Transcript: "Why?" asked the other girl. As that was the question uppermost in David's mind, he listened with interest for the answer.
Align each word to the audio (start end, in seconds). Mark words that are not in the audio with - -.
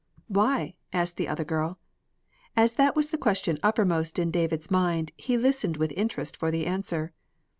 "Why?" 0.29 0.73
asked 0.91 1.17
the 1.17 1.27
other 1.27 1.43
girl. 1.43 1.77
As 2.57 2.73
that 2.73 2.95
was 2.95 3.09
the 3.09 3.19
question 3.19 3.59
uppermost 3.61 4.17
in 4.17 4.31
David's 4.31 4.71
mind, 4.71 5.11
he 5.15 5.37
listened 5.37 5.77
with 5.77 5.91
interest 5.91 6.35
for 6.35 6.49
the 6.49 6.65
answer. 6.65 7.13